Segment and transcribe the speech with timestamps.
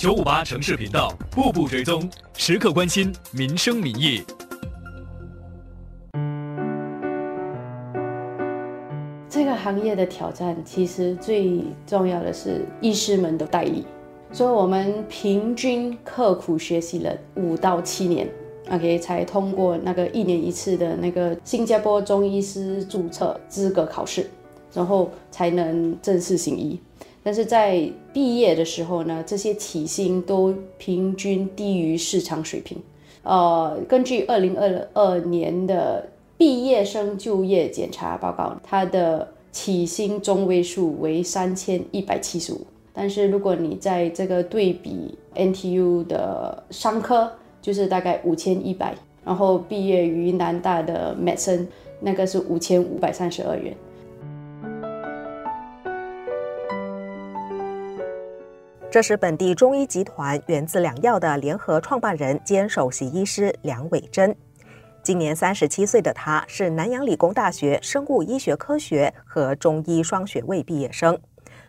[0.00, 4.22] 九五八城市频道，步步追踪，时刻关心民生民意。
[9.28, 13.84] 这个行业的挑战，其实最重要的是医师们的待遇。
[14.32, 18.26] 所以我们平均刻苦学习了五到七年
[18.70, 24.30] ，OK，才通过那个一年一次的那个新加坡中医师注册资格考试，
[24.72, 26.80] 然后才能正式行医。
[27.22, 32.78] 但是在毕业的时候呢，这些起薪都平均低于市场水平。
[33.22, 42.60] 呃，根据二零二二年的毕业生就业检查报告，它的起薪中位数为三千一百七十五。
[42.94, 51.66] 但是如果你在这个对比 NTU 的商科，就是大概五千一百，然后毕业于南大的 Medicine，
[52.00, 53.76] 那个是五千五百三十二元。
[58.90, 64.34] 这是本地中医集团源自两药的联合创办人兼首席医师梁伟珍。
[65.00, 71.16] 今年三十七岁的他，是南洋理工大学生物医学科学和中医双学位毕业生。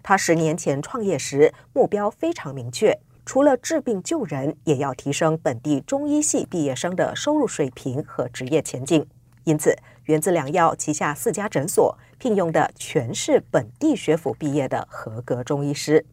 [0.00, 9.04] 他十年前创业时，目标非常明确，除了治病救人，也要提升本地中医系毕业生的收入水平和职业前景。
[9.42, 16.06] 因此，源自两药旗下四家诊所聘用的全是本地学府毕业的合格中医师。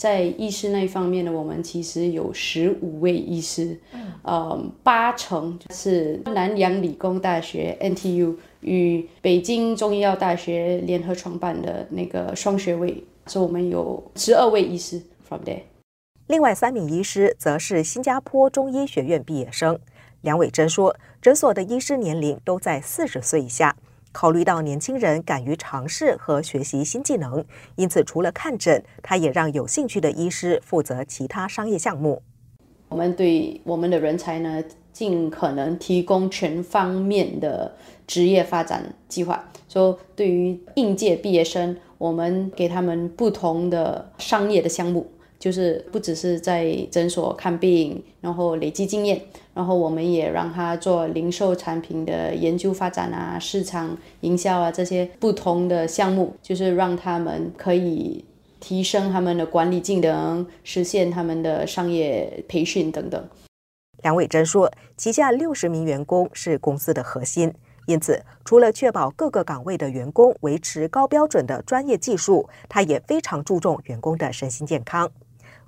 [0.00, 3.78] 在医师那一方面呢，我们其实有十五位医师，
[4.22, 15.60] 呃，八成是南洋理工大学 NTU 与北京中医药大学联合创办的那个双学位，所以我们有十二位医师 from there。
[16.28, 19.78] 另外三名医师则是新加坡中医学院毕业生。
[20.22, 23.76] 梁伟珍说，诊所的医师年龄都在四十岁以下。
[24.12, 27.44] 考虑到年轻人敢于尝试和学习新技能，
[27.76, 32.22] 因此除了看诊，他也让有兴趣的医师负责其他商业项目。
[32.88, 37.72] 我们对我们的人才呢，尽可能提供全方面的
[38.06, 39.44] 职业发展计划。
[39.68, 45.08] 说对于应届毕业生，我们给他们不同的商业的项目。
[45.40, 49.20] 就是不只是在诊所看病，然后累积经验，
[49.54, 58.22] 然后我们也让他做零售产品的研究发展啊、市场营销啊这些不同的项目，就是让他们可以
[58.60, 63.28] 提升他们的管理技能，实现他们的商业培训等等。
[64.02, 67.54] 梁伟珍说，旗下六十名员工是公司的核心，
[67.86, 75.10] 因此除了确保各个岗位的员工维持高标准的专业技术，他也非常注重员工的身心健康。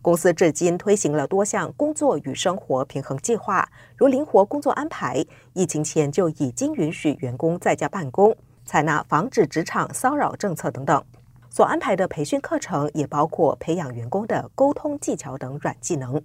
[0.02, 5.24] 公司至今推行了多项工作与生活平衡计划，如灵活工作安排。
[5.52, 11.00] 疫情前就已经允许员工在家办公，采纳防止职场骚扰政策等等。
[11.48, 16.20] 所安排的培训课程也包括培养员工的沟通技巧等软技能。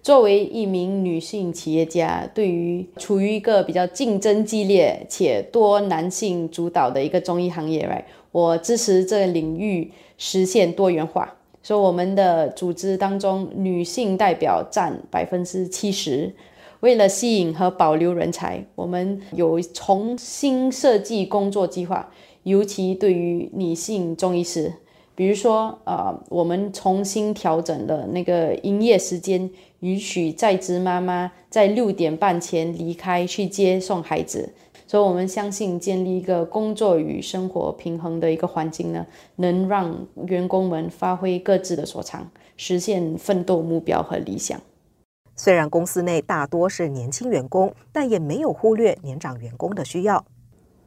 [0.00, 11.34] 作为一名女性企业家，对于处于一个比较竞争激烈且多男性主导的一个中医行业来我支持这个领域实现多元化。
[11.62, 16.34] 说我们的组织当中女性代表占百分之七十，
[16.80, 22.10] 为了吸引和保留人才，我们有重新设计工作计划，
[22.42, 24.72] 尤其对于女性中医师，
[25.14, 29.48] 比如说，呃，我们重新调整了那个营业时间，
[29.80, 34.52] 允许在职妈妈在六点半前离开去接送孩子。
[34.92, 44.60] 所以，我们相信建立一个工作与生活平衡的一个环境呢，能让员工们发挥各自的所长，实现奋斗目标和理想。
[45.34, 50.22] 虽然公司内大多是年轻员工，但也没有忽略年长员工的需要。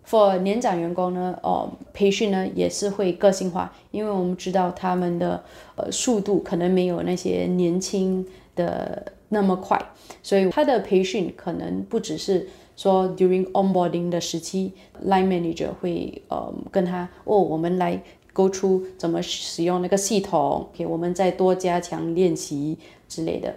[0.08, 5.44] For 年长员工呢，哦，培训呢也是会个性化，因为我们知道他们的
[5.78, 8.24] 呃速度可能没有那些年轻
[8.56, 9.80] 的那么快，
[10.22, 12.47] 所以他的培训可能不只是。
[12.78, 14.74] 说 during onboarding 的时期
[15.06, 18.03] ，line manager 会呃跟他哦，我们来
[18.34, 22.78] go through 怎么使用那个系统，给我们再多加强练习
[23.08, 23.55] 之类的。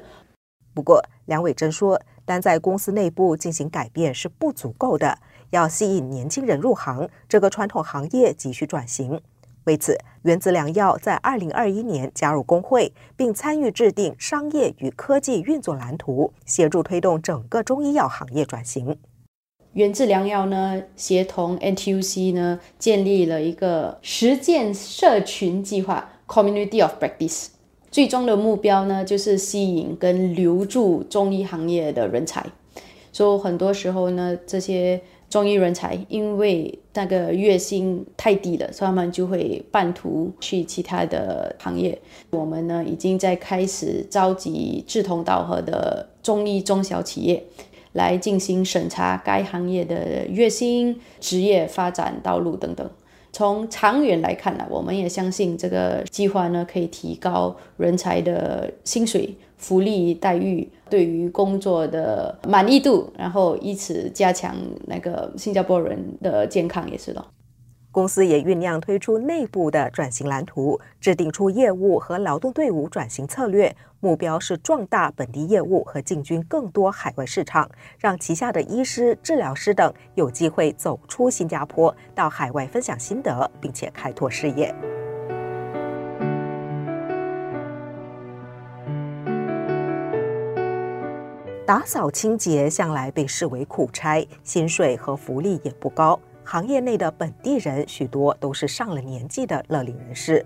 [0.73, 5.19] 不过梁伟珍说，单在公司内部进行改变是不足够的，
[5.51, 9.21] 要吸引年轻人入行，这个传统行业急需转型。
[9.69, 18.97] 为此，原子良药在二零二一年加入工会，并参与制定商业与科技运作蓝图，协助推动整个中医药行业转型。
[19.75, 27.49] 原子良药呢，协同 NTUC 呢，建立了一个实践社群计划 （Community of Practice）。
[27.91, 32.47] 最终的目标呢，就是吸引跟留住中医行业的人才。
[33.13, 41.99] 所以很多时候呢，这些中医人才，因为那个月薪太低了，所以他们就会半途去其他的行业。
[42.31, 47.45] 我们呢，已经在开始召集志同道合的中医中小企业，
[47.93, 52.91] 来进行审查该行业的月薪、职业发展道路等等。
[53.31, 59.35] 从长远来看呢，我们也相信这个计划呢，可以提高人才的薪水。
[59.59, 64.57] 福利待遇对于工作的满意度，然后以此加强
[64.87, 67.25] 那个新加坡人的健康也是的。
[67.91, 77.69] 公司也酝酿推出内部的转型蓝图，制定出业务和劳动队伍转型策略，目标是壮大本地业务和进军更多海外市场，
[77.99, 84.73] 让旗下的医师、治疗师等有机会走出新加坡，到海外分享心得，并且开拓事业。
[91.69, 96.19] 打扫清洁向来被视为苦差，薪水和福利也不高。
[96.43, 100.43] 行业内的本地人许多都是上了年纪的乐龄人士。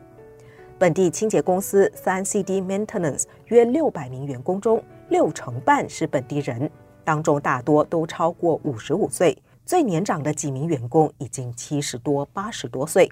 [0.81, 6.69] 本地清洁公司三 CD Maintenance 约六百名员工中，六成半是本地人，
[7.05, 13.09] 当中大多都超过五十五岁，最年长的几名员工已经七十多、八十多岁。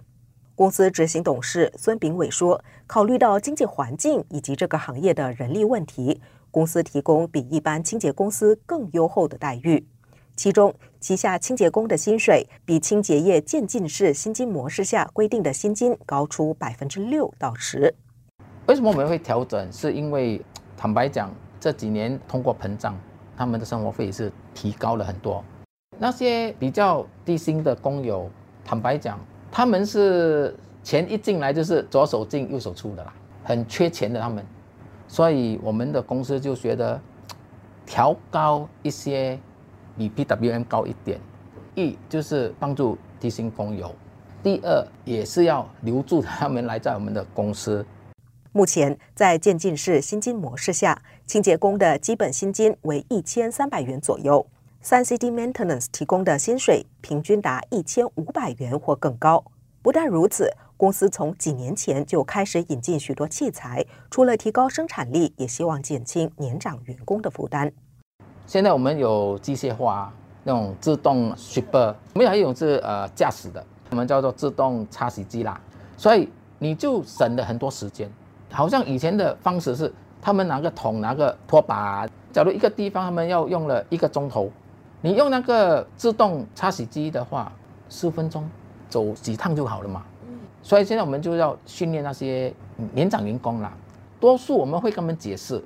[0.60, 6.20] 公司执行董事孙炳伟说：“考虑到经济环境以及这个行业的人力问题。”
[6.52, 9.86] 公司提供比一般清洁公司更优厚的待遇，
[10.36, 17.94] 其中旗下清洁工的薪水比清洁业渐进式薪金模式下规定的薪金高出百分之六到十。
[18.66, 19.72] 为什么我们会调整？
[19.72, 20.44] 是因为
[20.76, 22.94] 坦白讲，这几年通货膨胀，
[23.34, 25.42] 他们的生活费是提高了很多。
[25.96, 28.28] 那些比较低薪的工友，
[28.62, 29.18] 坦白讲，
[29.50, 33.12] 他们是钱一进来就是左手进右手出的啦，
[33.44, 34.44] 很缺钱的他们。
[35.08, 37.00] 所以我们的公司就觉得
[37.84, 39.38] 调高一些，
[39.96, 41.20] 比 PWM 高一点，
[41.74, 43.92] 一就是帮助低薪工友，
[44.40, 47.84] 第二也是要留住他们来在我们的公司。
[48.52, 54.46] 目前在渐进式薪金模式下，清洁工的基本薪金为一千三百元左右，
[54.82, 59.44] 三 CD Maintenance 提供的薪水平均达一千五百元或更高。
[59.82, 60.50] 不但如此。
[60.78, 67.70] 公司从几年前就开始引进许多器材，除了提高生产力，也希望减轻年长员工的负担。
[68.46, 70.10] 现在我们有机械化
[70.42, 75.60] 那种自动 shipper，我们还有一种是呃驾驶的，我们叫做自动擦洗机啦。
[75.98, 76.26] 所以
[76.58, 78.10] 你就省了很多时间。
[78.50, 79.92] 好像以前的方式是，
[80.22, 84.50] 他们拿个桶拿个拖把，假如一个地方他们要用了一个钟头，
[85.02, 87.50] 你用那个自动擦洗机的话，
[87.88, 88.48] 十分钟
[88.88, 90.04] 走几趟就好了嘛。
[90.62, 92.52] 所以现在我们就要训练那些
[92.92, 93.72] 年长员工啦。
[94.20, 95.62] 多数我们会跟他们解释，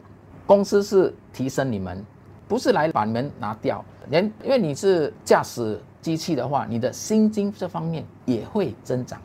[0.47, 2.05] 公司是提升你们，
[2.47, 3.85] 不是来把你们拿掉。
[4.11, 9.21] 连因为你是驾驶机器的话，你的薪金这方面也会增长。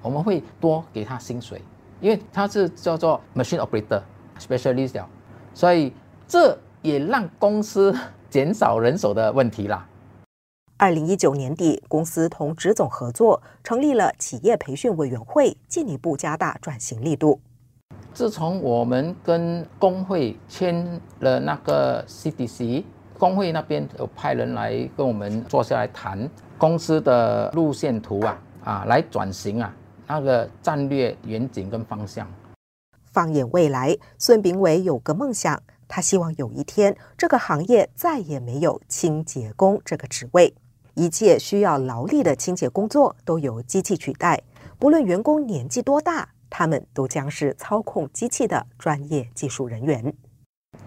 [0.00, 1.60] 我们会多给他薪水，
[2.00, 4.00] 因为他是叫做 machine operator
[4.38, 5.02] specialist，
[5.52, 5.92] 所以
[6.28, 7.92] 这也让公司
[8.30, 9.86] 减少人手的问题啦。
[10.78, 17.40] 二零一九年底，公司同职总合作成立了企业培训委员会，进一步加大转型力度。
[18.14, 22.84] 自从我们跟工会签了那个 CDC，
[23.18, 29.74] 工会那边有派人来跟我们坐下来谈公司的路线图啊，啊，来转型啊，
[30.06, 32.26] 那个战略远景跟方向。
[33.12, 35.60] 放眼未来，孙炳伟有个梦想，
[35.92, 40.54] 他希望有一天这个行业再也没有清洁工这个职位。
[40.94, 44.40] 一切需要劳力的清洁工作都由机器取代，
[44.78, 50.14] 不论员工年纪多大，他们都将是操控机器的专业技术人员。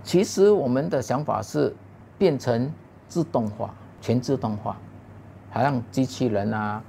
[0.06, 1.76] 其实我们的想法是
[2.18, 2.72] 变成
[3.10, 4.78] 自动化、全自动化，
[5.50, 6.82] 好像机器人啊，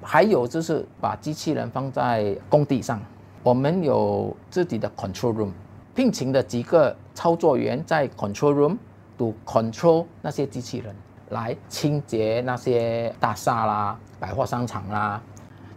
[0.00, 2.98] 还有就是把机器人放在工地上，
[3.42, 5.50] 我们有自己的 control room，
[5.98, 8.76] 聘请的几个操作员在 control room
[9.16, 10.94] 都 control 那些机器人。
[11.30, 15.20] 来清洁那些大厦啦、百货商场啦，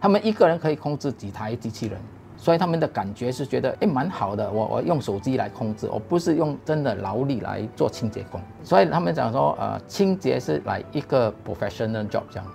[0.00, 2.00] 他们一个人可以控制几台机器人，
[2.36, 4.48] 所以他们的感觉是觉得诶蛮好的。
[4.48, 12.46] 我我用手机来控制，我不是用真的劳力来做清洁工，所以他们讲说，呃，清洁是来一个 professional job 这样。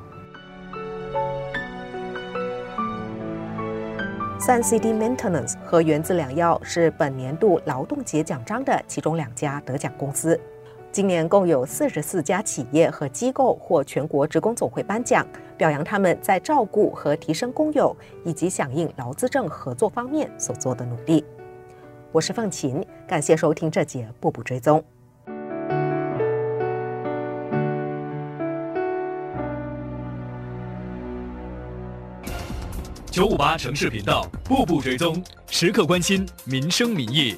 [4.47, 10.39] 三 CD Maintenance 和原子两药是本年度劳动节奖章的其中两家得奖公司。
[10.89, 15.27] 今年共有四十四家企业和机构获全国职工总会颁奖，
[15.57, 21.25] 表扬他们在照顾和提升工友以及响应劳资政合作方面所做的努力。
[22.13, 24.79] 我是凤琴，感谢收听这节《步步追踪》。
[33.17, 35.19] 九五八城市频道，步步追踪，
[35.49, 37.35] 时刻关心民生民意。